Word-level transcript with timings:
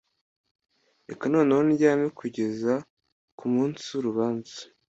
Reka 1.09 1.23
noneho 1.33 1.61
ndyame 1.69 2.07
kugeza 2.19 2.73
ku 3.37 3.45
munsi 3.53 3.83
wurubanza 3.93 4.57